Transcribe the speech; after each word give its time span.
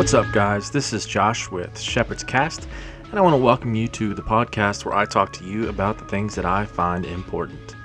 What's 0.00 0.14
up, 0.14 0.32
guys? 0.32 0.70
This 0.70 0.94
is 0.94 1.04
Josh 1.04 1.50
with 1.50 1.78
Shepherd's 1.78 2.24
Cast, 2.24 2.66
and 3.10 3.18
I 3.18 3.20
want 3.20 3.34
to 3.34 3.44
welcome 3.44 3.74
you 3.74 3.86
to 3.88 4.14
the 4.14 4.22
podcast 4.22 4.86
where 4.86 4.94
I 4.94 5.04
talk 5.04 5.30
to 5.34 5.44
you 5.44 5.68
about 5.68 5.98
the 5.98 6.06
things 6.06 6.34
that 6.36 6.46
I 6.46 6.64
find 6.64 7.04
important. 7.04 7.76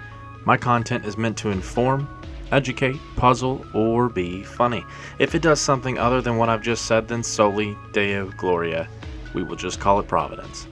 My 0.45 0.55
content 0.55 1.03
is 1.05 1.17
meant 1.17 1.35
to 1.39 1.49
inform, 1.49 2.07
educate, 2.53 2.95
puzzle, 3.17 3.65
or 3.73 4.07
be 4.07 4.43
funny. 4.43 4.85
If 5.19 5.35
it 5.35 5.41
does 5.41 5.59
something 5.59 5.97
other 5.97 6.21
than 6.21 6.37
what 6.37 6.47
I've 6.47 6.61
just 6.61 6.85
said, 6.85 7.09
then 7.09 7.21
Soli 7.21 7.77
Deo 7.91 8.31
Gloria. 8.37 8.87
We 9.33 9.43
will 9.43 9.57
just 9.57 9.81
call 9.81 9.99
it 9.99 10.07
Providence. 10.07 10.67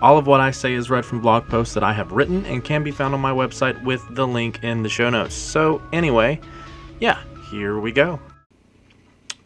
All 0.00 0.16
of 0.16 0.26
what 0.26 0.40
I 0.40 0.50
say 0.50 0.72
is 0.72 0.88
read 0.88 1.04
from 1.04 1.20
blog 1.20 1.46
posts 1.48 1.74
that 1.74 1.84
I 1.84 1.92
have 1.92 2.12
written 2.12 2.46
and 2.46 2.64
can 2.64 2.82
be 2.82 2.92
found 2.92 3.12
on 3.12 3.20
my 3.20 3.32
website 3.32 3.84
with 3.84 4.02
the 4.14 4.26
link 4.26 4.64
in 4.64 4.82
the 4.82 4.88
show 4.88 5.10
notes. 5.10 5.34
So, 5.34 5.82
anyway, 5.92 6.40
yeah, 6.98 7.22
here 7.50 7.78
we 7.78 7.92
go. 7.92 8.18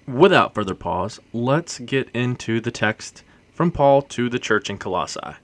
Without 0.07 0.53
further 0.53 0.75
pause, 0.75 1.21
let's 1.33 1.79
get 1.79 2.11
into 2.13 2.61
the 2.61 2.73
text 2.73 3.23
from 3.53 3.71
Paul 3.71 4.03
to 4.03 4.29
the 4.29 4.41
church 4.41 4.69
in 4.69 4.77
Colossae. 4.77 5.37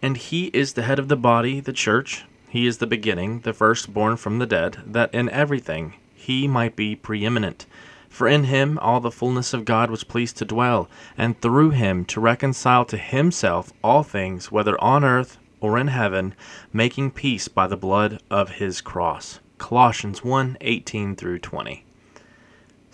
And 0.00 0.16
he 0.16 0.46
is 0.46 0.72
the 0.72 0.82
head 0.82 0.98
of 0.98 1.08
the 1.08 1.16
body, 1.16 1.60
the 1.60 1.72
church. 1.72 2.24
He 2.48 2.66
is 2.66 2.78
the 2.78 2.86
beginning, 2.86 3.40
the 3.40 3.52
firstborn 3.52 4.16
from 4.16 4.38
the 4.38 4.46
dead, 4.46 4.78
that 4.86 5.12
in 5.12 5.28
everything 5.28 5.94
he 6.14 6.48
might 6.48 6.74
be 6.74 6.96
preeminent. 6.96 7.66
For 8.08 8.26
in 8.26 8.44
him 8.44 8.78
all 8.80 9.00
the 9.00 9.10
fullness 9.10 9.52
of 9.52 9.66
God 9.66 9.90
was 9.90 10.04
pleased 10.04 10.38
to 10.38 10.46
dwell, 10.46 10.88
and 11.18 11.38
through 11.40 11.70
him 11.70 12.06
to 12.06 12.20
reconcile 12.20 12.86
to 12.86 12.96
himself 12.96 13.72
all 13.82 14.02
things, 14.02 14.50
whether 14.50 14.82
on 14.82 15.04
earth 15.04 15.36
or 15.60 15.78
in 15.78 15.88
heaven, 15.88 16.34
making 16.72 17.10
peace 17.10 17.48
by 17.48 17.66
the 17.66 17.76
blood 17.76 18.22
of 18.30 18.52
his 18.52 18.80
cross. 18.80 19.40
Colossians 19.58 20.24
1 20.24 20.56
18 20.62 21.16
through 21.16 21.40
20. 21.40 21.83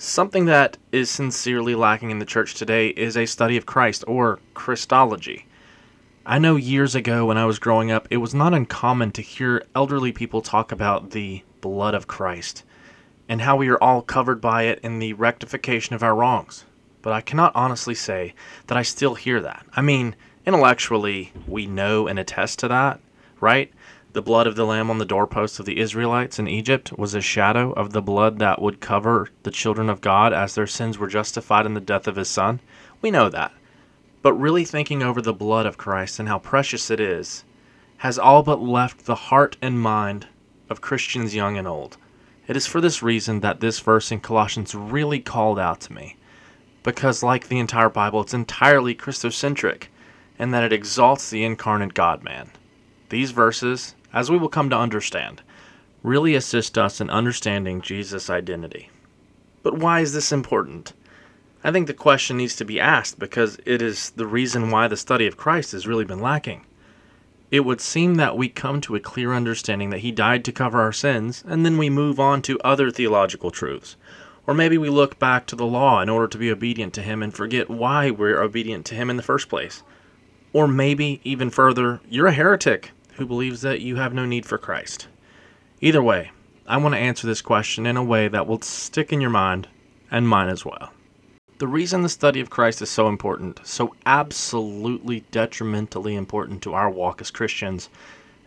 Something 0.03 0.47
that 0.47 0.79
is 0.93 1.11
sincerely 1.11 1.75
lacking 1.75 2.11
in 2.11 2.21
the 2.21 2.25
church 2.25 2.55
today 2.55 2.89
is 2.89 3.19
a 3.19 3.27
study 3.27 3.59
of 3.59 3.67
Christ, 3.67 4.03
or 4.07 4.39
Christology. 4.55 5.45
I 6.25 6.39
know 6.39 6.57
years 6.57 6.95
ago 6.95 7.27
when 7.27 7.37
I 7.37 7.45
was 7.45 7.59
growing 7.59 7.91
up, 7.91 8.09
it 8.11 8.17
was 8.17 8.35
not 8.35 8.55
uncommon 8.55 9.13
to 9.13 9.21
hear 9.21 9.63
elderly 9.75 10.11
people 10.11 10.41
talk 10.41 10.73
about 10.73 11.11
the 11.11 11.43
blood 11.61 11.93
of 11.93 12.07
Christ 12.07 12.65
and 13.29 13.43
how 13.43 13.57
we 13.57 13.69
are 13.69 13.83
all 13.83 14.01
covered 14.01 14.41
by 14.41 14.63
it 14.63 14.81
in 14.83 15.01
the 15.01 15.13
rectification 15.13 15.95
of 15.95 16.03
our 16.03 16.15
wrongs. 16.15 16.65
But 17.03 17.13
I 17.13 17.21
cannot 17.21 17.55
honestly 17.55 17.95
say 17.95 18.33
that 18.69 18.79
I 18.79 18.83
still 18.83 19.17
hear 19.17 19.39
that. 19.43 19.67
I 19.77 19.83
mean, 19.83 20.17
intellectually, 20.47 21.31
we 21.47 21.67
know 21.67 22.07
and 22.07 22.19
attest 22.19 22.59
to 22.61 22.69
that, 22.69 23.01
right? 23.39 23.71
The 24.13 24.23
blood 24.23 24.49
of 24.49 24.57
the 24.57 24.67
lamb 24.67 24.91
on 24.91 24.99
the 24.99 25.05
doorposts 25.05 25.61
of 25.61 25.67
the 25.67 25.79
Israelites 25.79 26.41
in 26.41 26.49
Egypt 26.49 26.93
was 26.99 27.15
a 27.15 27.21
shadow 27.21 27.71
of 27.75 27.93
the 27.93 28.03
blood 28.03 28.41
that 28.41 28.61
would 28.61 28.81
cover 28.81 29.29
the 29.45 29.53
children 29.53 29.89
of 29.89 30.01
God 30.01 30.33
as 30.33 30.57
their 30.57 30.67
sins 30.67 30.99
were 30.99 31.07
justified 31.07 31.65
in 31.65 31.75
the 31.75 31.81
death 31.81 32.09
of 32.09 32.17
his 32.17 32.29
son. 32.29 32.59
We 33.01 33.13
know 33.13 33.29
that. 33.29 33.53
But 34.21 34.33
really 34.33 34.65
thinking 34.65 35.01
over 35.01 35.23
the 35.23 35.33
blood 35.33 35.65
of 35.65 35.79
Christ 35.79 36.19
and 36.19 36.29
how 36.29 36.41
precious 36.41 36.91
it 36.91 36.99
is 36.99 37.45
has 37.99 38.19
all 38.19 38.43
but 38.43 38.61
left 38.61 39.05
the 39.05 39.15
heart 39.15 39.57
and 39.63 39.81
mind 39.81 40.27
of 40.69 40.81
Christians 40.81 41.37
young 41.37 41.57
and 41.57 41.69
old. 41.69 41.97
It 42.49 42.57
is 42.57 42.67
for 42.67 42.81
this 42.81 43.05
reason 43.05 43.41
that 43.41 43.61
this 43.61 43.79
verse 43.79 44.11
in 44.11 44.19
Colossians 44.19 44.75
really 44.75 45.21
called 45.21 45.61
out 45.61 45.81
to 45.83 45.93
me. 45.93 46.17
Because, 46.83 47.23
like 47.23 47.47
the 47.47 47.61
entire 47.61 47.89
Bible, 47.89 48.23
it's 48.23 48.35
entirely 48.35 48.93
Christocentric, 48.93 49.85
and 50.37 50.53
that 50.53 50.65
it 50.65 50.73
exalts 50.73 51.31
the 51.31 51.45
incarnate 51.45 51.95
God 51.95 52.25
man. 52.25 52.51
These 53.11 53.31
verses, 53.31 53.95
as 54.13 54.31
we 54.31 54.39
will 54.39 54.49
come 54.49 54.71
to 54.71 54.77
understand, 54.77 55.43
really 56.03 56.35
assist 56.35 56.79
us 56.79 57.01
in 57.01 57.11
understanding 57.11 57.81
Jesus' 57.81 58.31
identity. 58.31 58.91
But 59.63 59.79
why 59.79 60.01
is 60.01 60.13
this 60.13 60.33
important? 60.33 60.93
I 61.63 61.71
think 61.71 61.87
the 61.87 61.95
question 61.95 62.39
needs 62.39 62.57
to 62.57 62.65
be 62.65 62.81
asked 62.81 63.19
because 63.19 63.59
it 63.67 63.83
is 63.83 64.11
the 64.11 64.27
reason 64.27 64.71
why 64.71 64.89
the 64.89 64.97
study 64.97 65.27
of 65.27 65.37
Christ 65.37 65.73
has 65.73 65.87
really 65.87 66.07
been 66.07 66.21
lacking. 66.21 66.65
It 67.51 67.65
would 67.65 67.81
seem 67.81 68.15
that 68.15 68.37
we 68.37 68.49
come 68.49 68.81
to 68.83 68.95
a 68.95 69.01
clear 69.01 69.33
understanding 69.33 69.91
that 69.91 69.99
he 69.99 70.13
died 70.13 70.45
to 70.45 70.53
cover 70.53 70.81
our 70.81 70.93
sins, 70.93 71.45
and 71.47 71.67
then 71.67 71.77
we 71.77 71.91
move 71.91 72.19
on 72.19 72.43
to 72.43 72.61
other 72.61 72.91
theological 72.91 73.51
truths. 73.51 73.97
Or 74.47 74.55
maybe 74.55 74.79
we 74.79 74.89
look 74.89 75.19
back 75.19 75.47
to 75.47 75.57
the 75.57 75.67
law 75.67 76.01
in 76.01 76.09
order 76.09 76.29
to 76.29 76.39
be 76.39 76.51
obedient 76.51 76.95
to 76.95 77.03
him 77.03 77.23
and 77.23 77.35
forget 77.35 77.69
why 77.69 78.11
we're 78.11 78.41
obedient 78.41 78.87
to 78.87 78.95
him 78.95 79.11
in 79.11 79.17
the 79.17 79.23
first 79.23 79.49
place. 79.49 79.83
Or 80.53 80.67
maybe, 80.67 81.21
even 81.25 81.51
further, 81.51 82.01
you're 82.09 82.29
a 82.29 82.33
heretic 82.33 82.93
who 83.21 83.27
believes 83.27 83.61
that 83.61 83.83
you 83.83 83.97
have 83.97 84.15
no 84.15 84.25
need 84.25 84.47
for 84.47 84.57
Christ. 84.57 85.07
Either 85.83 86.03
way, 86.03 86.31
I 86.67 86.79
want 86.79 86.95
to 86.95 86.99
answer 86.99 87.27
this 87.27 87.43
question 87.43 87.85
in 87.85 87.99
a 87.99 88.03
way 88.03 88.29
that 88.29 88.47
will 88.47 88.63
stick 88.63 89.13
in 89.13 89.21
your 89.21 89.29
mind 89.29 89.69
and 90.11 90.27
mine 90.27 90.49
as 90.49 90.65
well. 90.65 90.91
The 91.59 91.69
reason 91.69 92.01
the 92.01 92.09
study 92.09 92.41
of 92.41 92.49
Christ 92.49 92.81
is 92.81 92.89
so 92.89 93.09
important, 93.09 93.61
so 93.63 93.95
absolutely 94.07 95.21
detrimentally 95.31 96.15
important 96.15 96.63
to 96.63 96.73
our 96.73 96.89
walk 96.89 97.21
as 97.21 97.31
Christians, 97.31 97.91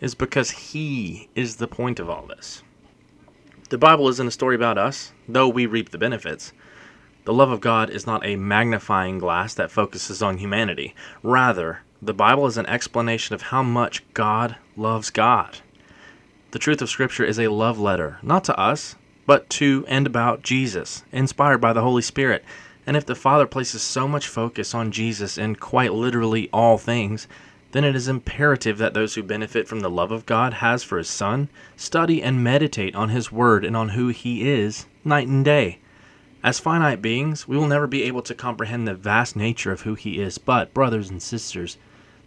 is 0.01 0.15
because 0.15 0.49
He 0.49 1.29
is 1.35 1.57
the 1.57 1.67
point 1.67 1.99
of 1.99 2.09
all 2.09 2.25
this. 2.25 2.63
The 3.69 3.77
Bible 3.77 4.09
isn't 4.09 4.27
a 4.27 4.31
story 4.31 4.55
about 4.55 4.79
us, 4.79 5.13
though 5.29 5.49
we 5.49 5.67
reap 5.67 5.91
the 5.91 5.99
benefits. 5.99 6.51
The 7.25 7.33
love 7.33 7.51
of 7.51 7.61
God 7.61 7.91
is 7.91 8.07
not 8.07 8.25
a 8.25 8.37
magnifying 8.37 9.19
glass 9.19 9.53
that 9.53 9.69
focuses 9.69 10.23
on 10.23 10.39
humanity. 10.39 10.95
Rather, 11.21 11.81
the 12.05 12.13
Bible 12.13 12.45
is 12.47 12.57
an 12.57 12.65
explanation 12.65 13.35
of 13.35 13.43
how 13.43 13.63
much 13.63 14.03
God 14.13 14.55
loves 14.75 15.09
God. 15.09 15.59
The 16.51 16.59
truth 16.59 16.81
of 16.81 16.89
Scripture 16.89 17.23
is 17.23 17.39
a 17.39 17.47
love 17.47 17.79
letter, 17.79 18.19
not 18.21 18.43
to 18.45 18.59
us, 18.59 18.95
but 19.25 19.49
to 19.51 19.85
and 19.87 20.05
about 20.05 20.43
Jesus, 20.43 21.03
inspired 21.11 21.59
by 21.59 21.73
the 21.73 21.81
Holy 21.81 22.01
Spirit 22.01 22.43
and 22.85 22.97
if 22.97 23.05
the 23.05 23.15
Father 23.15 23.47
places 23.47 23.81
so 23.81 24.09
much 24.09 24.27
focus 24.27 24.75
on 24.75 24.91
Jesus 24.91 25.37
in 25.37 25.55
quite 25.55 25.93
literally 25.93 26.49
all 26.51 26.77
things, 26.77 27.27
then 27.71 27.85
it 27.85 27.95
is 27.95 28.09
imperative 28.09 28.77
that 28.77 28.93
those 28.93 29.15
who 29.15 29.23
benefit 29.23 29.69
from 29.69 29.79
the 29.79 29.89
love 29.89 30.11
of 30.11 30.25
God 30.25 30.55
has 30.55 30.83
for 30.83 30.97
His 30.97 31.09
Son 31.09 31.47
study 31.77 32.21
and 32.21 32.43
meditate 32.43 32.93
on 32.93 33.09
His 33.09 33.31
Word 33.31 33.63
and 33.63 33.77
on 33.77 33.89
who 33.89 34.09
He 34.09 34.49
is 34.49 34.85
night 35.05 35.27
and 35.27 35.45
day. 35.45 35.79
As 36.43 36.59
finite 36.59 37.01
beings, 37.01 37.47
we 37.47 37.55
will 37.55 37.67
never 37.67 37.87
be 37.87 38.03
able 38.03 38.21
to 38.23 38.35
comprehend 38.35 38.85
the 38.85 38.93
vast 38.93 39.37
nature 39.37 39.71
of 39.71 39.81
who 39.81 39.95
He 39.95 40.19
is, 40.19 40.37
but, 40.37 40.73
brothers 40.73 41.09
and 41.09 41.21
sisters, 41.21 41.77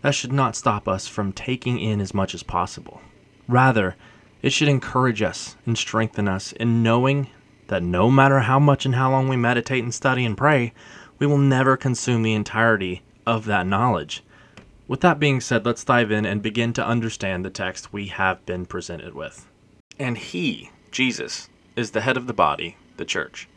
that 0.02 0.14
should 0.14 0.32
not 0.32 0.56
stop 0.56 0.86
us 0.86 1.06
from 1.06 1.32
taking 1.32 1.78
in 1.78 2.00
as 2.00 2.14
much 2.14 2.34
as 2.34 2.42
possible. 2.42 3.00
Rather, 3.48 3.96
it 4.42 4.52
should 4.52 4.68
encourage 4.68 5.22
us 5.22 5.56
and 5.66 5.76
strengthen 5.76 6.28
us 6.28 6.52
in 6.52 6.82
knowing 6.82 7.28
that 7.68 7.82
no 7.82 8.10
matter 8.10 8.40
how 8.40 8.58
much 8.58 8.86
and 8.86 8.94
how 8.94 9.10
long 9.10 9.28
we 9.28 9.36
meditate 9.36 9.82
and 9.82 9.92
study 9.92 10.24
and 10.24 10.36
pray, 10.36 10.72
we 11.18 11.26
will 11.26 11.38
never 11.38 11.76
consume 11.76 12.22
the 12.22 12.34
entirety 12.34 13.02
of 13.26 13.44
that 13.46 13.66
knowledge. 13.66 14.22
With 14.88 15.00
that 15.00 15.18
being 15.18 15.40
said, 15.40 15.66
let's 15.66 15.82
dive 15.82 16.12
in 16.12 16.24
and 16.24 16.42
begin 16.42 16.72
to 16.74 16.86
understand 16.86 17.44
the 17.44 17.50
text 17.50 17.92
we 17.92 18.06
have 18.06 18.44
been 18.46 18.66
presented 18.66 19.14
with. 19.14 19.48
And 19.98 20.16
He, 20.16 20.70
Jesus, 20.92 21.48
is 21.74 21.90
the 21.90 22.02
head 22.02 22.16
of 22.16 22.26
the 22.26 22.32
body, 22.32 22.76
the 22.96 23.04
church. 23.04 23.48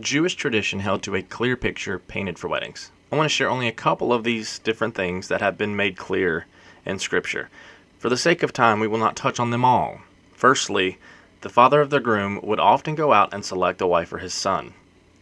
Jewish 0.00 0.34
tradition 0.34 0.80
held 0.80 1.02
to 1.02 1.14
a 1.14 1.22
clear 1.22 1.56
picture 1.56 1.98
painted 1.98 2.38
for 2.38 2.48
weddings. 2.48 2.90
I 3.14 3.16
want 3.16 3.30
to 3.30 3.36
share 3.36 3.48
only 3.48 3.68
a 3.68 3.72
couple 3.72 4.12
of 4.12 4.24
these 4.24 4.58
different 4.58 4.96
things 4.96 5.28
that 5.28 5.40
have 5.40 5.56
been 5.56 5.76
made 5.76 5.96
clear 5.96 6.46
in 6.84 6.98
Scripture. 6.98 7.48
For 7.96 8.08
the 8.08 8.16
sake 8.16 8.42
of 8.42 8.52
time, 8.52 8.80
we 8.80 8.88
will 8.88 8.98
not 8.98 9.14
touch 9.14 9.38
on 9.38 9.50
them 9.50 9.64
all. 9.64 10.00
Firstly, 10.32 10.98
the 11.42 11.48
father 11.48 11.80
of 11.80 11.90
the 11.90 12.00
groom 12.00 12.40
would 12.42 12.58
often 12.58 12.96
go 12.96 13.12
out 13.12 13.32
and 13.32 13.44
select 13.44 13.80
a 13.80 13.86
wife 13.86 14.08
for 14.08 14.18
his 14.18 14.34
son. 14.34 14.74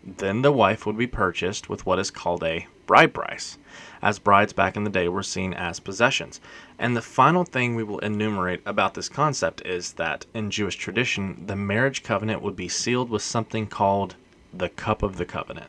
Then 0.02 0.40
the 0.40 0.50
wife 0.50 0.86
would 0.86 0.96
be 0.96 1.06
purchased 1.06 1.68
with 1.68 1.84
what 1.84 1.98
is 1.98 2.10
called 2.10 2.42
a 2.42 2.66
bride 2.86 3.12
price, 3.12 3.58
as 4.00 4.18
brides 4.18 4.54
back 4.54 4.74
in 4.74 4.84
the 4.84 4.90
day 4.90 5.06
were 5.06 5.22
seen 5.22 5.52
as 5.52 5.78
possessions. 5.78 6.40
And 6.78 6.96
the 6.96 7.02
final 7.02 7.44
thing 7.44 7.74
we 7.74 7.84
will 7.84 7.98
enumerate 7.98 8.62
about 8.64 8.94
this 8.94 9.10
concept 9.10 9.60
is 9.66 9.92
that 9.92 10.24
in 10.32 10.50
Jewish 10.50 10.76
tradition, 10.76 11.44
the 11.46 11.56
marriage 11.56 12.02
covenant 12.02 12.40
would 12.40 12.56
be 12.56 12.70
sealed 12.70 13.10
with 13.10 13.20
something 13.20 13.66
called 13.66 14.14
the 14.50 14.70
cup 14.70 15.02
of 15.02 15.18
the 15.18 15.26
covenant. 15.26 15.68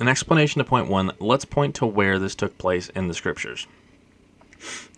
In 0.00 0.08
explanation 0.08 0.58
to 0.58 0.64
point 0.64 0.88
one, 0.88 1.12
let's 1.20 1.44
point 1.44 1.74
to 1.76 1.86
where 1.86 2.18
this 2.18 2.34
took 2.34 2.58
place 2.58 2.88
in 2.90 3.08
the 3.08 3.14
scriptures. 3.14 3.66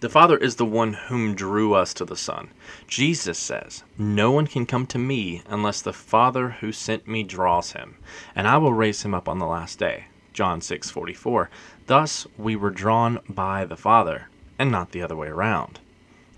The 0.00 0.11
Father 0.11 0.37
is 0.37 0.56
the 0.56 0.67
one 0.67 0.93
whom 0.93 1.35
drew 1.35 1.73
us 1.73 1.94
to 1.94 2.05
the 2.05 2.17
Son. 2.17 2.50
Jesus 2.87 3.38
says, 3.38 3.82
No 3.96 4.31
one 4.31 4.46
can 4.46 4.67
come 4.67 4.87
to 4.88 4.99
me 4.99 5.43
unless 5.46 5.81
the 5.81 5.93
Father 5.93 6.50
who 6.61 6.73
sent 6.73 7.08
me 7.08 7.23
draws 7.23 7.73
him, 7.73 7.96
and 8.37 8.46
I 8.46 8.58
will 8.58 8.75
raise 8.75 9.02
him 9.02 9.14
up 9.14 9.29
on 9.29 9.38
the 9.38 9.46
last 9.46 9.79
day. 9.79 10.06
John 10.35 10.61
6:44. 10.61 11.49
Thus 11.87 12.26
we 12.37 12.56
were 12.56 12.70
drawn 12.70 13.20
by 13.29 13.64
the 13.64 13.76
Father, 13.76 14.29
and 14.58 14.70
not 14.70 14.90
the 14.90 15.00
other 15.02 15.17
way 15.17 15.29
around. 15.29 15.81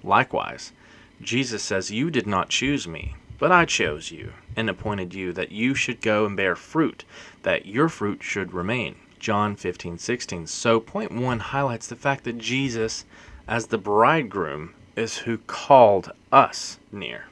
Likewise, 0.05 0.73
Jesus 1.20 1.62
says, 1.62 1.91
You 1.91 2.11
did 2.11 2.26
not 2.26 2.50
choose 2.50 2.87
me, 2.87 3.17
but 3.38 3.53
I 3.53 3.65
chose 3.65 4.11
you, 4.11 4.33
and 4.56 4.71
appointed 4.71 5.15
you 5.15 5.33
that 5.35 5.53
you 5.53 5.75
should 5.75 6.00
go 6.00 6.25
and 6.25 6.37
bear 6.37 6.56
fruit, 6.56 7.05
that 7.43 7.67
your 7.67 7.88
fruit 7.88 8.23
should 8.23 8.53
remain. 8.53 8.97
John 9.19 9.56
15:16. 9.56 10.47
So 10.47 10.81
point 10.81 11.12
1 11.12 11.38
highlights 11.41 11.87
the 11.87 11.97
fact 11.97 12.25
that 12.25 12.38
Jesus 12.38 13.05
as 13.49 13.67
the 13.67 13.79
bridegroom 13.79 14.75
is 14.94 15.19
who 15.19 15.38
called 15.38 16.12
us 16.33 16.79
near. 16.93 17.27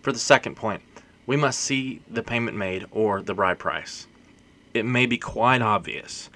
For 0.00 0.12
the 0.12 0.18
second 0.18 0.56
point, 0.56 0.82
we 1.26 1.36
must 1.36 1.60
see 1.60 2.00
the 2.10 2.22
payment 2.22 2.56
made 2.56 2.86
or 2.90 3.22
the 3.22 3.34
bride 3.34 3.58
price. 3.58 4.06
it 4.74 4.84
may 4.84 5.06
be 5.06 5.18
quite 5.18 5.62
obvious, 5.62 6.30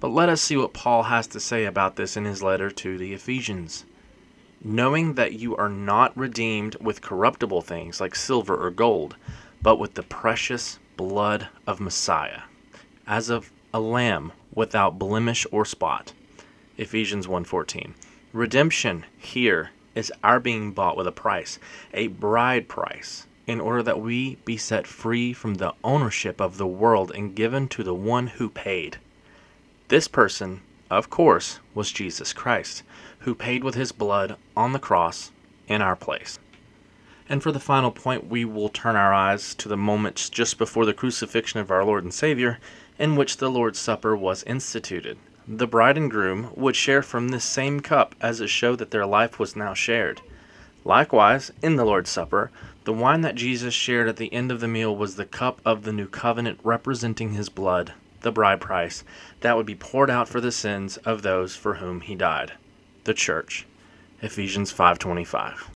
but 0.00 0.08
let 0.08 0.28
us 0.28 0.40
see 0.40 0.56
what 0.56 0.72
Paul 0.72 1.04
has 1.04 1.26
to 1.28 1.40
say 1.40 1.64
about 1.64 1.96
this 1.96 2.16
in 2.16 2.24
his 2.24 2.42
letter 2.42 2.70
to 2.70 2.98
the 2.98 3.12
Ephesians. 3.12 3.84
Knowing 4.64 5.14
that 5.14 5.32
you 5.32 5.56
are 5.56 5.68
not 5.68 6.16
redeemed 6.16 6.76
with 6.76 7.02
corruptible 7.02 7.62
things 7.62 8.00
like 8.00 8.14
silver 8.14 8.56
or 8.56 8.70
gold, 8.70 9.16
but 9.60 9.76
with 9.76 9.94
the 9.94 10.02
precious 10.04 10.78
blood 10.96 11.48
of 11.66 11.80
Messiah, 11.80 12.42
as 13.06 13.28
of 13.28 13.50
a 13.74 13.80
lamb 13.80 14.30
without 14.54 15.00
blemish 15.00 15.44
or 15.50 15.64
spot. 15.64 16.12
Ephesians 16.78 17.26
1:14. 17.26 17.94
Redemption 18.32 19.04
here 19.18 19.70
is 19.96 20.12
our 20.22 20.38
being 20.38 20.70
bought 20.70 20.96
with 20.96 21.08
a 21.08 21.12
price, 21.12 21.58
a 21.92 22.06
bride 22.06 22.68
price, 22.68 23.26
in 23.48 23.60
order 23.60 23.82
that 23.82 24.00
we 24.00 24.36
be 24.44 24.56
set 24.56 24.86
free 24.86 25.32
from 25.32 25.54
the 25.54 25.74
ownership 25.82 26.40
of 26.40 26.56
the 26.56 26.66
world 26.66 27.10
and 27.14 27.34
given 27.34 27.66
to 27.66 27.82
the 27.82 27.94
one 27.94 28.28
who 28.28 28.48
paid. 28.48 28.98
This 29.88 30.06
person, 30.06 30.60
of 30.88 31.10
course, 31.10 31.58
was 31.74 31.90
Jesus 31.90 32.32
Christ, 32.32 32.82
who 33.24 33.34
paid 33.34 33.64
with 33.64 33.74
his 33.74 33.92
blood 33.92 34.36
on 34.56 34.72
the 34.72 34.78
cross 34.78 35.30
in 35.68 35.80
our 35.80 35.96
place. 35.96 36.38
And 37.28 37.42
for 37.42 37.52
the 37.52 37.60
final 37.60 37.90
point, 37.90 38.28
we 38.28 38.44
will 38.44 38.68
turn 38.68 38.96
our 38.96 39.14
eyes 39.14 39.54
to 39.56 39.68
the 39.68 39.76
moments 39.76 40.28
just 40.28 40.58
before 40.58 40.84
the 40.84 40.92
crucifixion 40.92 41.60
of 41.60 41.70
our 41.70 41.84
Lord 41.84 42.04
and 42.04 42.12
Savior, 42.12 42.58
in 42.98 43.16
which 43.16 43.36
the 43.36 43.50
Lord's 43.50 43.78
Supper 43.78 44.16
was 44.16 44.42
instituted. 44.42 45.18
The 45.46 45.66
bride 45.66 45.96
and 45.96 46.10
groom 46.10 46.50
would 46.54 46.76
share 46.76 47.02
from 47.02 47.28
this 47.28 47.44
same 47.44 47.80
cup 47.80 48.14
as 48.20 48.40
a 48.40 48.46
show 48.46 48.76
that 48.76 48.90
their 48.90 49.06
life 49.06 49.38
was 49.38 49.56
now 49.56 49.72
shared. 49.72 50.20
Likewise, 50.84 51.52
in 51.62 51.76
the 51.76 51.84
Lord's 51.84 52.10
Supper, 52.10 52.50
the 52.84 52.92
wine 52.92 53.20
that 53.20 53.36
Jesus 53.36 53.72
shared 53.72 54.08
at 54.08 54.16
the 54.16 54.32
end 54.32 54.50
of 54.50 54.60
the 54.60 54.68
meal 54.68 54.94
was 54.94 55.14
the 55.14 55.24
cup 55.24 55.60
of 55.64 55.84
the 55.84 55.92
new 55.92 56.08
covenant 56.08 56.58
representing 56.64 57.32
his 57.32 57.48
blood, 57.48 57.92
the 58.22 58.32
bride 58.32 58.60
price, 58.60 59.04
that 59.40 59.56
would 59.56 59.66
be 59.66 59.76
poured 59.76 60.10
out 60.10 60.28
for 60.28 60.40
the 60.40 60.52
sins 60.52 60.96
of 60.98 61.22
those 61.22 61.54
for 61.54 61.74
whom 61.74 62.00
he 62.00 62.16
died. 62.16 62.52
The 63.04 63.14
church. 63.14 63.66
Ephesians 64.20 64.70
5:25. 64.70 65.70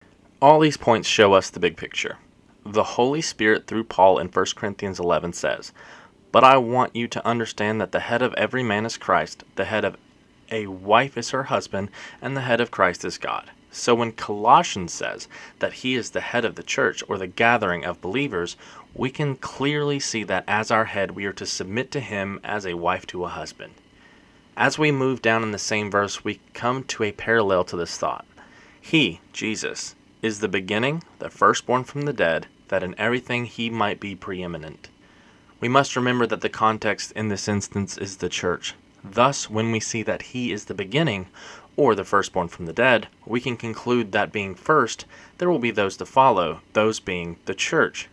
All 0.43 0.61
these 0.61 0.77
points 0.77 1.09
show 1.09 1.33
us 1.33 1.49
the 1.49 1.59
big 1.59 1.79
picture. 1.79 2.19
The 2.67 2.85
Holy 2.85 3.23
Spirit 3.23 3.67
through 3.67 3.85
Paul 3.85 4.19
in 4.19 4.29
1 4.29 4.55
Corinthians 4.57 5.01
11 5.01 5.33
says, 5.33 5.73
"But 6.33 6.45
I 6.45 6.59
want 6.59 6.95
you 6.95 7.09
to 7.09 7.27
understand 7.27 7.81
that 7.81 7.93
the 7.93 8.01
head 8.01 8.21
of 8.21 8.35
every 8.35 8.63
man 8.63 8.85
is 8.85 8.99
Christ, 8.99 9.43
the 9.55 9.65
head 9.65 9.87
of 9.87 9.97
a 10.51 10.67
wife 10.67 11.17
is 11.17 11.31
her 11.31 11.45
husband, 11.45 11.89
and 12.21 12.37
the 12.37 12.43
head 12.43 12.61
of 12.61 12.71
Christ 12.71 13.07
is 13.07 13.17
God." 13.17 13.51
So 13.71 13.95
when 13.95 14.13
Colossians 14.13 14.93
says 14.93 15.27
that 15.61 15.81
he 15.81 15.95
is 15.95 16.11
the 16.11 16.21
head 16.21 16.45
of 16.45 16.57
the 16.57 16.63
church 16.63 17.03
or 17.09 17.17
the 17.17 17.27
gathering 17.27 17.87
of 17.87 18.03
believers, 18.03 18.59
we 18.93 19.09
can 19.09 19.37
clearly 19.37 19.99
see 19.99 20.25
that 20.25 20.45
as 20.47 20.71
our 20.71 20.85
head 20.85 21.13
we 21.13 21.25
are 21.25 21.33
to 21.33 21.47
submit 21.47 21.91
to 21.93 22.01
him 22.01 22.39
as 22.45 22.67
a 22.67 22.75
wife 22.75 23.07
to 23.07 23.25
a 23.25 23.29
husband. 23.29 23.73
As 24.57 24.79
we 24.79 24.93
move 24.93 25.21
down 25.21 25.43
in 25.43 25.51
the 25.51 25.59
same 25.59 25.91
verse, 25.91 26.23
we 26.23 26.39
come 26.53 26.85
to 26.85 27.03
a 27.03 27.11
parallel 27.11 27.65
to 27.65 27.77
this 27.77 27.99
thought. 27.99 28.25
He, 28.81 29.21
Jesus, 29.33 29.97
is 30.23 30.39
the 30.39 30.49
beginning, 30.49 31.03
the 31.19 31.29
firstborn 31.29 31.83
from 31.83 32.03
the 32.03 32.13
dead, 32.13 32.47
that 32.69 32.85
in 32.85 32.95
everything 32.97 33.47
he 33.47 33.69
might 33.69 33.99
be 33.99 34.15
preeminent. 34.15 34.91
We 35.59 35.67
must 35.67 35.97
remember 35.97 36.25
that 36.29 36.41
the 36.41 36.49
context 36.49 37.11
in 37.13 37.29
this 37.29 37.49
instance 37.49 37.99
is 37.99 38.19
the 38.19 38.29
church. 38.29 38.75
Thus, 39.03 39.51
when 39.51 39.73
we 39.73 39.81
see 39.81 40.05
that 40.05 40.23
he 40.23 40.53
is 40.53 40.67
the 40.67 40.75
beginning, 40.75 41.27
or 41.77 41.97
the 41.97 42.05
firstborn 42.05 42.47
from 42.47 42.67
the 42.67 42.73
dead, 42.73 43.09
we 43.27 43.41
can 43.41 43.57
conclude 43.57 44.13
that 44.13 44.33
being 44.33 44.55
first, 44.55 45.05
there 45.39 45.51
will 45.51 45.59
be 45.59 45.73
those 45.73 45.97
to 45.97 46.07
follow, 46.07 46.61
those 46.75 47.01
being 47.01 47.39
the 47.47 47.55
church. 47.55 48.09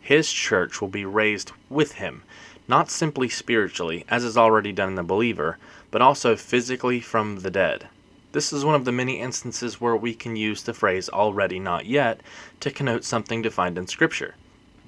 His 0.00 0.32
church 0.32 0.80
will 0.80 0.88
be 0.88 1.04
raised 1.04 1.52
with 1.68 1.92
him, 1.92 2.22
not 2.66 2.90
simply 2.90 3.28
spiritually, 3.28 4.04
as 4.08 4.24
is 4.24 4.38
already 4.38 4.72
done 4.72 4.88
in 4.88 4.94
the 4.94 5.02
believer, 5.02 5.58
but 5.92 6.02
also 6.02 6.34
physically 6.34 7.00
from 7.00 7.40
the 7.40 7.50
dead. 7.50 7.86
This 8.32 8.52
is 8.52 8.64
one 8.64 8.74
of 8.74 8.86
the 8.86 8.92
many 8.92 9.20
instances 9.20 9.80
where 9.80 9.94
we 9.94 10.14
can 10.14 10.34
use 10.36 10.62
the 10.62 10.72
phrase 10.72 11.10
already 11.10 11.60
not 11.60 11.84
yet 11.84 12.22
to 12.60 12.70
connote 12.70 13.04
something 13.04 13.42
defined 13.42 13.76
in 13.76 13.86
Scripture. 13.86 14.34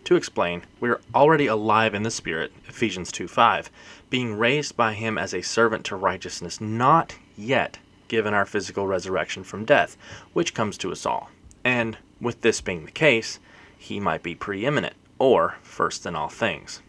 To 0.05 0.17
explain, 0.17 0.65
we 0.81 0.89
are 0.89 1.01
already 1.15 1.47
alive 1.47 1.95
in 1.95 2.05
the 2.05 2.11
Spirit, 2.11 2.53
Ephesians 2.67 3.13
2 3.13 3.29
5, 3.29 3.71
being 4.09 4.39
raised 4.39 4.77
by 4.77 4.95
Him 4.95 5.19
as 5.19 5.35
a 5.35 5.43
servant 5.43 5.85
to 5.85 5.97
righteousness, 5.97 6.61
not 6.61 7.17
yet 7.37 7.79
given 8.09 8.33
our 8.33 8.47
physical 8.47 8.87
resurrection 8.87 9.45
from 9.45 9.65
death, 9.65 9.97
which 10.33 10.55
comes 10.55 10.79
to 10.79 10.91
us 10.91 11.05
all. 11.05 11.31
And 11.65 11.99
with 12.21 12.41
this 12.41 12.63
being 12.63 12.87
the 12.87 12.91
case, 12.91 13.41
He 13.77 14.01
might 14.01 14.23
be 14.23 14.35
preeminent, 14.35 14.97
or 15.19 15.57
first 15.63 16.07
in 16.07 16.17
all 16.17 16.29
things. 16.29 16.81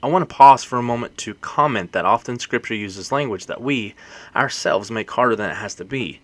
I 0.00 0.06
want 0.06 0.28
to 0.28 0.32
pause 0.32 0.62
for 0.62 0.78
a 0.78 0.82
moment 0.82 1.18
to 1.18 1.34
comment 1.34 1.90
that 1.90 2.04
often 2.04 2.38
Scripture 2.38 2.74
uses 2.74 3.10
language 3.10 3.46
that 3.46 3.60
we, 3.60 3.96
ourselves, 4.36 4.92
make 4.92 5.10
harder 5.10 5.34
than 5.34 5.50
it 5.50 5.56
has 5.56 5.74
to 5.74 5.84
be. 5.84 6.20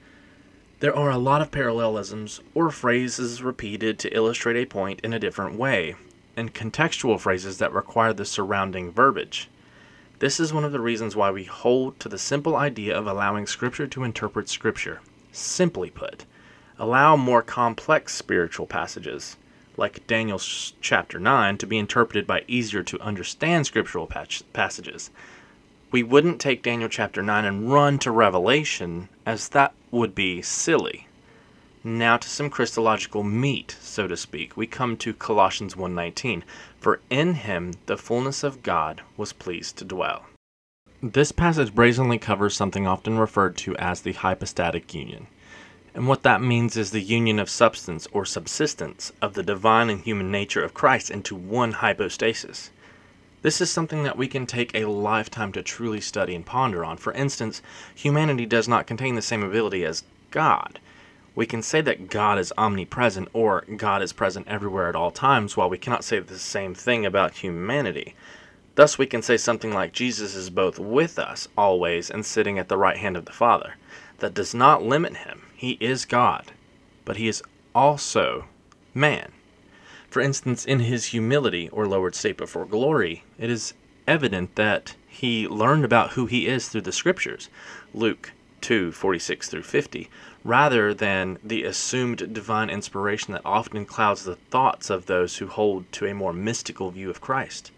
There 0.78 0.94
are 0.96 1.10
a 1.10 1.18
lot 1.18 1.42
of 1.42 1.50
parallelisms 1.50 2.40
or 2.54 2.70
phrases 2.70 3.42
repeated 3.42 3.98
to 3.98 4.14
illustrate 4.14 4.56
a 4.56 4.64
point 4.64 5.00
in 5.00 5.12
a 5.12 5.18
different 5.18 5.58
way, 5.58 5.96
and 6.36 6.54
contextual 6.54 7.18
phrases 7.18 7.58
that 7.58 7.72
require 7.72 8.12
the 8.12 8.24
surrounding 8.24 8.92
verbiage. 8.92 9.48
This 10.20 10.38
is 10.38 10.52
one 10.52 10.64
of 10.64 10.70
the 10.70 10.80
reasons 10.80 11.16
why 11.16 11.32
we 11.32 11.42
hold 11.42 11.98
to 11.98 12.08
the 12.08 12.16
simple 12.16 12.54
idea 12.54 12.96
of 12.96 13.08
allowing 13.08 13.48
Scripture 13.48 13.88
to 13.88 14.04
interpret 14.04 14.48
Scripture. 14.48 15.00
Simply 15.32 15.90
put, 15.90 16.26
allow 16.78 17.16
more 17.16 17.42
complex 17.42 18.14
spiritual 18.14 18.66
passages 18.66 19.36
like 19.76 20.06
Daniel 20.06 20.38
chapter 20.80 21.18
9, 21.18 21.58
to 21.58 21.66
be 21.66 21.78
interpreted 21.78 22.26
by 22.26 22.44
easier 22.46 22.82
to 22.82 23.00
understand 23.00 23.66
scriptural 23.66 24.06
passages. 24.52 25.10
We 25.90 26.02
wouldn't 26.02 26.40
take 26.40 26.62
Daniel 26.62 26.88
chapter 26.88 27.22
9 27.22 27.44
and 27.44 27.72
run 27.72 27.98
to 28.00 28.10
Revelation, 28.10 29.08
as 29.24 29.48
that 29.50 29.74
would 29.90 30.14
be 30.14 30.42
silly. 30.42 31.08
Now 31.84 32.16
to 32.16 32.28
some 32.28 32.48
Christological 32.50 33.22
meat, 33.22 33.76
so 33.80 34.08
to 34.08 34.16
speak, 34.16 34.56
we 34.56 34.66
come 34.66 34.96
to 34.96 35.12
Colossians 35.12 35.76
1:19, 35.76 36.42
for 36.80 37.00
in 37.10 37.34
him 37.34 37.74
the 37.86 37.98
fullness 37.98 38.42
of 38.42 38.62
God 38.62 39.02
was 39.16 39.34
pleased 39.34 39.76
to 39.76 39.84
dwell. 39.84 40.24
This 41.02 41.30
passage 41.30 41.74
brazenly 41.74 42.18
covers 42.18 42.56
something 42.56 42.86
often 42.86 43.18
referred 43.18 43.58
to 43.58 43.76
as 43.76 44.00
the 44.00 44.12
hypostatic 44.12 44.94
union. 44.94 45.26
And 45.94 46.08
what 46.08 46.24
that 46.24 46.42
means 46.42 46.76
is 46.76 46.90
the 46.90 47.00
union 47.00 47.38
of 47.38 47.48
substance 47.48 48.08
or 48.12 48.24
subsistence 48.24 49.12
of 49.22 49.34
the 49.34 49.44
divine 49.44 49.88
and 49.88 50.00
human 50.00 50.30
nature 50.30 50.64
of 50.64 50.74
Christ 50.74 51.08
into 51.08 51.36
one 51.36 51.70
hypostasis. 51.70 52.70
This 53.42 53.60
is 53.60 53.70
something 53.70 54.02
that 54.02 54.16
we 54.16 54.26
can 54.26 54.44
take 54.44 54.74
a 54.74 54.86
lifetime 54.86 55.52
to 55.52 55.62
truly 55.62 56.00
study 56.00 56.34
and 56.34 56.44
ponder 56.44 56.84
on. 56.84 56.96
For 56.96 57.12
instance, 57.12 57.62
humanity 57.94 58.44
does 58.44 58.66
not 58.66 58.88
contain 58.88 59.14
the 59.14 59.22
same 59.22 59.44
ability 59.44 59.84
as 59.84 60.02
God. 60.32 60.80
We 61.36 61.46
can 61.46 61.62
say 61.62 61.80
that 61.82 62.10
God 62.10 62.38
is 62.38 62.52
omnipresent 62.58 63.28
or 63.32 63.64
God 63.76 64.02
is 64.02 64.12
present 64.12 64.48
everywhere 64.48 64.88
at 64.88 64.96
all 64.96 65.10
times, 65.10 65.56
while 65.56 65.68
we 65.68 65.78
cannot 65.78 66.04
say 66.04 66.18
the 66.18 66.38
same 66.38 66.74
thing 66.74 67.06
about 67.06 67.34
humanity. 67.34 68.14
Thus, 68.76 68.98
we 68.98 69.06
can 69.06 69.22
say 69.22 69.36
something 69.36 69.72
like 69.72 69.92
Jesus 69.92 70.34
is 70.34 70.50
both 70.50 70.78
with 70.80 71.18
us 71.18 71.46
always 71.56 72.10
and 72.10 72.26
sitting 72.26 72.58
at 72.58 72.68
the 72.68 72.78
right 72.78 72.96
hand 72.96 73.16
of 73.16 73.26
the 73.26 73.32
Father. 73.32 73.74
That 74.18 74.34
does 74.34 74.54
not 74.54 74.82
limit 74.82 75.18
him. 75.18 75.42
He 75.56 75.72
is 75.80 76.04
God, 76.04 76.52
but 77.04 77.16
he 77.16 77.28
is 77.28 77.42
also 77.74 78.46
man. 78.94 79.32
For 80.08 80.20
instance, 80.20 80.64
in 80.64 80.80
his 80.80 81.06
humility 81.06 81.68
or 81.70 81.86
lowered 81.86 82.14
state 82.14 82.36
before 82.36 82.66
glory, 82.66 83.24
it 83.38 83.50
is 83.50 83.74
evident 84.06 84.54
that 84.54 84.94
he 85.08 85.48
learned 85.48 85.84
about 85.84 86.12
who 86.12 86.26
he 86.26 86.46
is 86.46 86.68
through 86.68 86.82
the 86.82 86.92
scriptures, 86.92 87.48
Luke 87.92 88.32
2 88.60 88.92
46 88.92 89.48
through 89.48 89.62
50, 89.62 90.08
rather 90.44 90.94
than 90.94 91.38
the 91.42 91.64
assumed 91.64 92.32
divine 92.32 92.70
inspiration 92.70 93.32
that 93.32 93.42
often 93.44 93.84
clouds 93.84 94.24
the 94.24 94.36
thoughts 94.36 94.90
of 94.90 95.06
those 95.06 95.36
who 95.38 95.46
hold 95.46 95.90
to 95.92 96.06
a 96.06 96.14
more 96.14 96.32
mystical 96.32 96.90
view 96.90 97.10
of 97.10 97.20
Christ. 97.20 97.72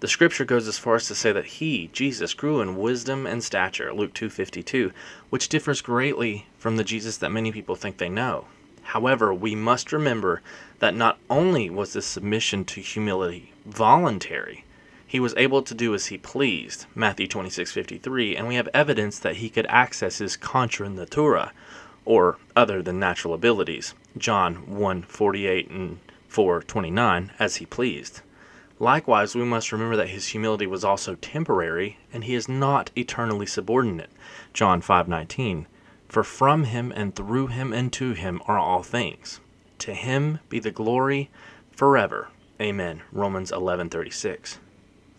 The 0.00 0.08
scripture 0.08 0.46
goes 0.46 0.66
as 0.66 0.78
far 0.78 0.94
as 0.94 1.06
to 1.08 1.14
say 1.14 1.30
that 1.30 1.44
he, 1.44 1.90
Jesus, 1.92 2.32
grew 2.32 2.62
in 2.62 2.76
wisdom 2.76 3.26
and 3.26 3.44
stature, 3.44 3.92
Luke 3.92 4.14
2:52, 4.14 4.92
which 5.28 5.50
differs 5.50 5.82
greatly 5.82 6.46
from 6.58 6.76
the 6.76 6.84
Jesus 6.84 7.18
that 7.18 7.30
many 7.30 7.52
people 7.52 7.76
think 7.76 7.98
they 7.98 8.08
know. 8.08 8.46
However, 8.82 9.34
we 9.34 9.54
must 9.54 9.92
remember 9.92 10.40
that 10.78 10.94
not 10.94 11.18
only 11.28 11.68
was 11.68 11.92
this 11.92 12.06
submission 12.06 12.64
to 12.64 12.80
humility 12.80 13.52
voluntary, 13.66 14.64
he 15.06 15.20
was 15.20 15.34
able 15.36 15.60
to 15.62 15.74
do 15.74 15.94
as 15.94 16.06
he 16.06 16.16
pleased, 16.16 16.86
Matthew 16.94 17.26
26:53, 17.28 18.34
and 18.38 18.48
we 18.48 18.54
have 18.54 18.70
evidence 18.72 19.18
that 19.18 19.36
he 19.36 19.50
could 19.50 19.66
access 19.68 20.16
his 20.16 20.34
contra 20.34 20.88
natura, 20.88 21.52
or 22.06 22.38
other 22.56 22.80
than 22.80 22.98
natural 22.98 23.34
abilities, 23.34 23.92
John 24.16 24.64
1:48 24.66 25.68
and 25.68 25.98
4:29, 26.26 27.32
as 27.38 27.56
he 27.56 27.66
pleased. 27.66 28.22
Likewise, 28.82 29.34
we 29.34 29.44
must 29.44 29.72
remember 29.72 29.94
that 29.94 30.08
his 30.08 30.28
humility 30.28 30.66
was 30.66 30.84
also 30.84 31.14
temporary, 31.16 31.98
and 32.14 32.24
he 32.24 32.34
is 32.34 32.48
not 32.48 32.90
eternally 32.96 33.44
subordinate. 33.44 34.10
John 34.54 34.80
5:19. 34.80 35.66
For 36.08 36.24
from 36.24 36.64
him 36.64 36.90
and 36.96 37.14
through 37.14 37.48
him 37.48 37.74
and 37.74 37.92
to 37.92 38.14
him 38.14 38.40
are 38.46 38.58
all 38.58 38.82
things. 38.82 39.38
To 39.80 39.92
him 39.92 40.38
be 40.48 40.58
the 40.58 40.70
glory 40.70 41.28
forever. 41.70 42.28
Amen. 42.58 43.02
Romans 43.12 43.52
11:36. 43.52 44.56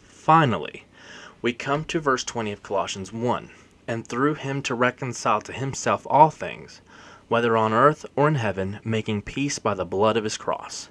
Finally, 0.01 0.86
we 1.44 1.53
come 1.53 1.86
to 1.86 2.00
verse 2.00 2.24
20 2.24 2.51
of 2.51 2.63
Colossians 2.63 3.13
1 3.13 3.51
and 3.88 4.08
through 4.08 4.34
him 4.34 4.63
to 4.63 4.74
reconcile 4.74 5.41
to 5.41 5.53
himself 5.53 6.08
all 6.10 6.32
things, 6.32 6.82
whether 7.27 7.56
on 7.56 7.74
earth 7.74 8.08
or 8.15 8.27
in 8.27 8.36
heaven, 8.36 8.80
making 8.84 9.22
peace 9.22 9.60
by 9.60 9.75
the 9.75 9.86
blood 9.86 10.18
of 10.18 10.24
his 10.24 10.38
cross. 10.38 10.89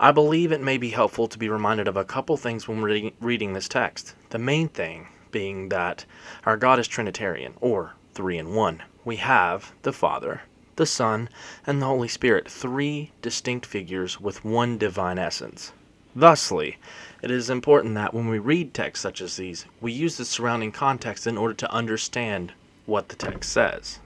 I 0.00 0.12
believe 0.12 0.52
it 0.52 0.60
may 0.60 0.78
be 0.78 0.90
helpful 0.90 1.26
to 1.26 1.38
be 1.38 1.48
reminded 1.48 1.88
of 1.88 1.96
a 1.96 2.04
couple 2.04 2.36
things 2.36 2.68
when 2.68 2.82
re- 2.82 3.14
reading 3.20 3.52
this 3.52 3.66
text. 3.66 4.14
The 4.30 4.38
main 4.38 4.68
thing 4.68 5.08
being 5.32 5.70
that 5.70 6.04
our 6.46 6.56
God 6.56 6.78
is 6.78 6.86
Trinitarian, 6.86 7.54
or 7.60 7.94
three 8.14 8.38
in 8.38 8.54
one. 8.54 8.84
We 9.04 9.16
have 9.16 9.72
the 9.82 9.92
Father, 9.92 10.42
the 10.76 10.86
Son, 10.86 11.28
and 11.66 11.82
the 11.82 11.86
Holy 11.86 12.06
Spirit, 12.06 12.48
three 12.48 13.10
distinct 13.22 13.66
figures 13.66 14.20
with 14.20 14.44
one 14.44 14.78
divine 14.78 15.18
essence. 15.18 15.72
Thusly, 16.14 16.76
it 17.20 17.32
is 17.32 17.50
important 17.50 17.96
that 17.96 18.14
when 18.14 18.28
we 18.28 18.38
read 18.38 18.74
texts 18.74 19.02
such 19.02 19.20
as 19.20 19.36
these, 19.36 19.66
we 19.80 19.90
use 19.90 20.16
the 20.16 20.24
surrounding 20.24 20.70
context 20.70 21.26
in 21.26 21.36
order 21.36 21.54
to 21.54 21.72
understand 21.72 22.52
what 22.86 23.08
the 23.08 23.16
text 23.16 23.50
says. 23.50 23.98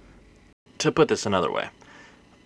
To 0.78 0.90
put 0.90 1.08
this 1.08 1.26
another 1.26 1.52
way, 1.52 1.68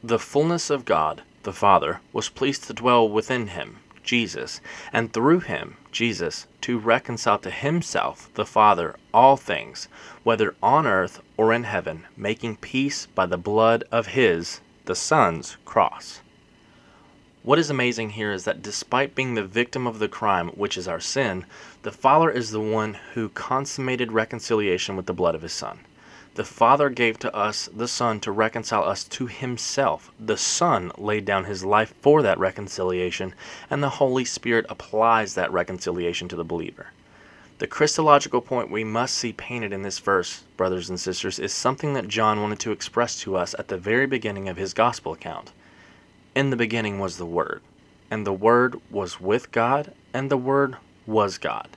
the 0.03 0.19
fullness 0.19 0.69
of 0.69 0.85
God, 0.85 1.23
the 1.47 1.53
Father, 1.53 2.00
was 2.12 2.29
pleased 2.29 2.65
to 2.65 2.75
dwell 2.75 3.09
within 3.09 3.47
him, 3.47 3.79
Jesus, 4.03 4.61
and 4.93 5.12
through 5.12 5.38
him, 5.38 5.76
Jesus, 5.93 6.49
to 6.62 6.76
reconcile 6.76 7.38
to 7.38 7.50
himself, 7.53 8.29
the 8.35 8.45
Father, 8.45 8.97
all 9.15 9.37
things, 9.37 9.87
whether 10.25 10.57
on 10.61 10.88
earth 10.88 11.23
or 11.37 11.53
in 11.53 11.62
heaven, 11.62 12.05
making 12.17 12.57
peace 12.57 13.07
by 13.07 13.26
the 13.26 13.38
blood 13.38 13.85
of 13.93 14.09
his, 14.09 14.61
the 14.87 14.97
Son's, 14.97 15.57
cross. 15.65 16.21
What 17.45 17.61
is 17.61 17.71
amazing 17.71 18.11
here 18.11 18.33
is 18.33 18.45
that 18.45 18.61
despite 18.61 19.15
being 19.15 19.35
the 19.35 19.45
victim 19.45 19.87
of 19.87 20.00
the 20.00 20.09
crime, 20.09 20.49
which 20.49 20.76
is 20.76 20.88
our 20.88 20.99
sin, 20.99 21.47
the 21.83 21.93
Father 21.93 22.29
is 22.29 22.50
the 22.50 22.61
one 22.61 22.95
who 23.15 23.29
consummated 23.29 24.11
reconciliation 24.11 24.97
with 24.97 25.07
the 25.07 25.15
blood 25.15 25.37
of 25.37 25.43
His 25.43 25.53
Son. 25.53 25.79
The 26.37 26.45
Father 26.45 26.90
gave 26.90 27.19
to 27.21 27.35
us 27.35 27.66
the 27.75 27.88
Son 27.88 28.21
to 28.21 28.31
reconcile 28.31 28.85
us 28.85 29.05
to 29.05 29.26
Himself. 29.26 30.12
The 30.21 30.37
Son 30.37 30.93
laid 30.99 31.25
down 31.25 31.45
His 31.45 31.64
life 31.64 31.95
for 32.02 32.21
that 32.21 32.38
reconciliation, 32.38 33.33
and 33.71 33.83
the 33.83 33.88
Holy 33.88 34.26
Spirit 34.26 34.66
applies 34.69 35.35
that 35.35 35.50
reconciliation 35.50 36.28
to 36.28 36.37
the 36.37 36.45
believer. 36.45 36.88
The 37.57 37.66
Christological 37.66 38.43
point 38.43 38.71
we 38.71 38.85
must 38.85 39.14
see 39.14 39.33
painted 39.33 39.73
in 39.73 39.81
this 39.81 39.99
verse, 39.99 40.45
brothers 40.59 40.90
and 40.90 41.00
sisters, 41.00 41.38
is 41.38 41.55
something 41.55 41.95
that 41.95 42.07
John 42.07 42.43
wanted 42.43 42.61
to 42.61 42.73
express 42.73 43.19
to 43.21 43.35
us 43.35 43.55
at 43.59 43.69
the 43.69 43.78
very 43.78 44.07
beginning 44.07 44.47
of 44.47 44.59
his 44.59 44.75
Gospel 44.75 45.14
account. 45.14 45.52
In 46.35 46.50
the 46.50 46.57
beginning 46.57 46.99
was 46.99 47.16
the 47.16 47.25
Word, 47.25 47.62
and 48.11 48.26
the 48.26 48.35
Word 48.35 48.78
was 48.90 49.19
with 49.19 49.52
God, 49.52 49.95
and 50.12 50.31
the 50.31 50.37
Word 50.37 50.76
was 51.07 51.38
God. 51.38 51.69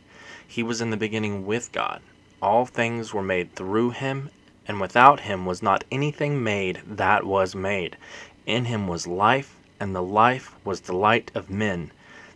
He 0.45 0.63
was 0.63 0.81
in 0.81 0.89
the 0.89 0.97
beginning 0.97 1.45
with 1.45 1.71
God. 1.71 2.01
All 2.41 2.65
things 2.65 3.13
were 3.13 3.23
made 3.23 3.55
through 3.55 3.91
him, 3.91 4.29
and 4.69 4.79
without 4.79 5.21
him 5.21 5.47
was 5.47 5.63
not 5.63 5.83
anything 5.91 6.43
made 6.43 6.79
that 6.85 7.25
was 7.25 7.55
made. 7.55 7.97
In 8.45 8.65
him 8.65 8.87
was 8.87 9.07
life, 9.07 9.57
and 9.79 9.95
the 9.95 10.03
life 10.03 10.55
was 10.63 10.81
the 10.81 10.95
light 10.95 11.31
of 11.33 11.49
men. 11.49 11.91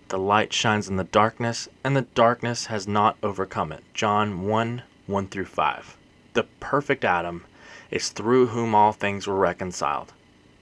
The 0.08 0.18
light 0.18 0.52
shines 0.52 0.90
in 0.90 0.96
the 0.96 1.04
darkness, 1.04 1.70
and 1.84 1.96
the 1.96 2.08
darkness 2.16 2.66
has 2.66 2.88
not 2.88 3.18
overcome 3.22 3.72
it. 3.72 3.84
John 3.94 4.48
1 4.48 4.82
1 5.06 5.28
through 5.28 5.46
5. 5.46 5.96
The 6.34 6.44
perfect 6.60 7.06
Adam 7.06 7.46
is 7.92 8.10
through 8.10 8.48
whom 8.48 8.74
all 8.74 8.94
things 8.94 9.28
were 9.28 9.36
reconciled. 9.36 10.12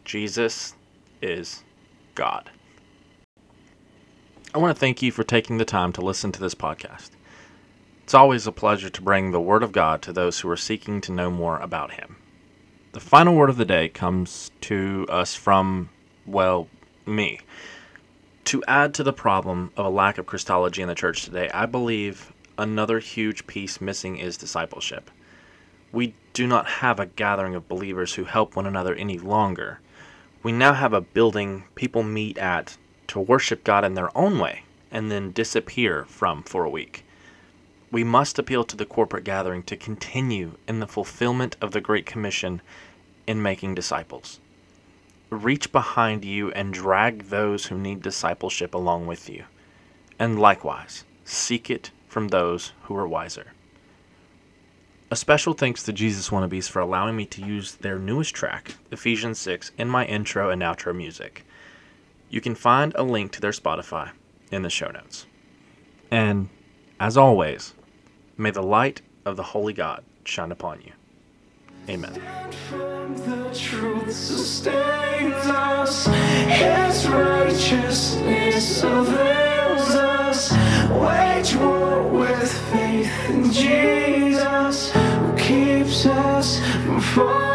Jesus, 0.03 0.73
is 1.21 1.63
God. 2.15 2.49
I 4.53 4.57
want 4.57 4.75
to 4.75 4.79
thank 4.79 5.01
you 5.01 5.13
for 5.13 5.23
taking 5.23 5.57
the 5.57 5.63
time 5.63 5.93
to 5.93 6.01
listen 6.01 6.33
to 6.33 6.41
this 6.41 6.55
podcast. 6.55 7.11
It's 8.11 8.15
always 8.15 8.45
a 8.45 8.51
pleasure 8.51 8.89
to 8.89 9.01
bring 9.01 9.31
the 9.31 9.39
Word 9.39 9.63
of 9.63 9.71
God 9.71 10.01
to 10.01 10.11
those 10.11 10.41
who 10.41 10.49
are 10.49 10.57
seeking 10.57 10.99
to 10.99 11.13
know 11.13 11.31
more 11.31 11.57
about 11.59 11.93
Him. 11.93 12.17
The 12.91 12.99
final 12.99 13.33
word 13.33 13.49
of 13.49 13.55
the 13.55 13.63
day 13.63 13.87
comes 13.87 14.51
to 14.63 15.05
us 15.07 15.33
from, 15.33 15.87
well, 16.25 16.67
me. 17.05 17.39
To 18.43 18.61
add 18.67 18.93
to 18.95 19.03
the 19.03 19.13
problem 19.13 19.71
of 19.77 19.85
a 19.85 19.89
lack 19.89 20.17
of 20.17 20.25
Christology 20.25 20.81
in 20.81 20.89
the 20.89 20.93
church 20.93 21.23
today, 21.23 21.49
I 21.53 21.65
believe 21.65 22.33
another 22.57 22.99
huge 22.99 23.47
piece 23.47 23.79
missing 23.79 24.17
is 24.17 24.35
discipleship. 24.35 25.09
We 25.93 26.13
do 26.33 26.45
not 26.47 26.67
have 26.67 26.99
a 26.99 27.05
gathering 27.05 27.55
of 27.55 27.69
believers 27.69 28.15
who 28.15 28.25
help 28.25 28.57
one 28.57 28.67
another 28.67 28.93
any 28.93 29.19
longer 29.19 29.79
we 30.43 30.51
now 30.51 30.73
have 30.73 30.91
a 30.91 30.99
building 30.99 31.63
people 31.75 32.03
meet 32.03 32.37
at 32.37 32.75
to 33.07 33.21
worship 33.21 33.63
God 33.63 33.85
in 33.85 33.93
their 33.93 34.15
own 34.17 34.37
way 34.37 34.63
and 34.91 35.09
then 35.09 35.31
disappear 35.31 36.03
from 36.09 36.43
for 36.43 36.65
a 36.65 36.69
week. 36.69 37.05
We 37.91 38.05
must 38.05 38.39
appeal 38.39 38.63
to 38.63 38.77
the 38.77 38.85
corporate 38.85 39.25
gathering 39.25 39.63
to 39.63 39.75
continue 39.75 40.53
in 40.65 40.79
the 40.79 40.87
fulfillment 40.87 41.57
of 41.59 41.71
the 41.71 41.81
Great 41.81 42.05
Commission 42.05 42.61
in 43.27 43.41
making 43.41 43.75
disciples. 43.75 44.39
Reach 45.29 45.73
behind 45.73 46.23
you 46.23 46.51
and 46.51 46.73
drag 46.73 47.23
those 47.23 47.65
who 47.65 47.77
need 47.77 48.01
discipleship 48.01 48.73
along 48.73 49.07
with 49.07 49.29
you. 49.29 49.43
And 50.17 50.39
likewise, 50.39 51.03
seek 51.25 51.69
it 51.69 51.91
from 52.07 52.29
those 52.29 52.71
who 52.83 52.95
are 52.95 53.07
wiser. 53.07 53.47
A 55.09 55.17
special 55.17 55.53
thanks 55.53 55.83
to 55.83 55.91
Jesus 55.91 56.29
Wannabeez 56.29 56.69
for 56.69 56.79
allowing 56.79 57.17
me 57.17 57.25
to 57.25 57.45
use 57.45 57.75
their 57.75 57.99
newest 57.99 58.33
track, 58.33 58.75
Ephesians 58.91 59.39
6, 59.39 59.71
in 59.77 59.89
my 59.89 60.05
intro 60.05 60.49
and 60.49 60.61
outro 60.61 60.95
music. 60.95 61.45
You 62.29 62.39
can 62.39 62.55
find 62.55 62.93
a 62.95 63.03
link 63.03 63.33
to 63.33 63.41
their 63.41 63.51
Spotify 63.51 64.11
in 64.49 64.61
the 64.61 64.69
show 64.69 64.89
notes. 64.89 65.25
And, 66.09 66.47
as 66.97 67.17
always, 67.17 67.73
may 68.41 68.51
the 68.51 68.63
light 68.63 69.01
of 69.25 69.37
the 69.37 69.43
Holy 69.43 69.73
God 69.73 70.03
shine 70.25 70.51
upon 70.51 70.81
you. 70.81 70.91
Amen. 71.89 72.13
His 76.53 77.07
righteousness 77.07 78.83
avails 78.83 79.95
us. 79.95 80.51
Wage 80.91 81.55
war 81.55 82.03
with 82.07 82.51
faith 82.71 83.29
in 83.29 83.51
Jesus 83.51 84.91
keeps 85.37 86.05
us 86.05 86.59
from 86.85 87.01
falling. 87.01 87.50